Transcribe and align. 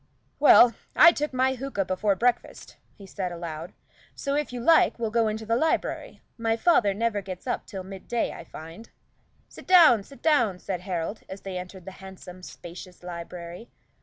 "Well, 0.39 0.73
I 0.95 1.11
took 1.11 1.31
my 1.31 1.53
hookah 1.53 1.85
before 1.85 2.15
breakfast," 2.15 2.77
he 2.97 3.05
said 3.05 3.31
aloud, 3.31 3.71
"so, 4.15 4.33
if 4.33 4.51
you 4.51 4.59
like, 4.59 4.97
we'll 4.97 5.11
go 5.11 5.27
into 5.27 5.45
the 5.45 5.55
library. 5.55 6.21
My 6.39 6.57
father 6.57 6.91
never 6.95 7.21
gets 7.21 7.45
up 7.45 7.67
till 7.67 7.83
midday, 7.83 8.31
I 8.31 8.43
find." 8.43 8.89
"Sit 9.47 9.67
down, 9.67 10.01
sit 10.01 10.23
down," 10.23 10.57
said 10.57 10.81
Harold, 10.81 11.21
as 11.29 11.41
they 11.41 11.55
entered 11.59 11.85
the 11.85 11.91
handsome, 12.01 12.41
spacious 12.41 13.03
library. 13.03 13.69